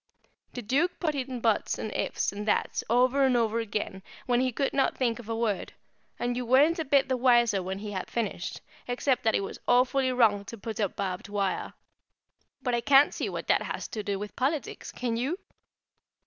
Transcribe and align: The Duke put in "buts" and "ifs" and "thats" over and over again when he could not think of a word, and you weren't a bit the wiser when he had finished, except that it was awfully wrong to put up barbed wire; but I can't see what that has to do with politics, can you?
The 0.53 0.63
Duke 0.63 0.99
put 0.99 1.13
in 1.13 1.41
"buts" 1.41 1.77
and 1.77 1.93
"ifs" 1.95 2.31
and 2.31 2.47
"thats" 2.47 2.83
over 2.89 3.23
and 3.23 3.37
over 3.37 3.59
again 3.59 4.01
when 4.25 4.41
he 4.41 4.51
could 4.51 4.73
not 4.73 4.97
think 4.97 5.19
of 5.19 5.29
a 5.29 5.35
word, 5.35 5.73
and 6.17 6.35
you 6.35 6.43
weren't 6.43 6.79
a 6.79 6.85
bit 6.85 7.07
the 7.07 7.15
wiser 7.15 7.61
when 7.61 7.77
he 7.77 7.91
had 7.91 8.09
finished, 8.09 8.61
except 8.87 9.21
that 9.25 9.35
it 9.35 9.41
was 9.43 9.59
awfully 9.67 10.11
wrong 10.11 10.43
to 10.45 10.57
put 10.57 10.79
up 10.79 10.95
barbed 10.95 11.29
wire; 11.29 11.73
but 12.63 12.73
I 12.73 12.81
can't 12.81 13.13
see 13.13 13.29
what 13.29 13.45
that 13.45 13.61
has 13.61 13.87
to 13.89 14.01
do 14.01 14.17
with 14.17 14.35
politics, 14.35 14.91
can 14.91 15.17
you? 15.17 15.37